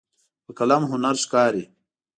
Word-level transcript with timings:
په 0.45 0.51
قلم 0.59 0.83
هنر 0.91 1.15
ښکاري. 1.23 1.63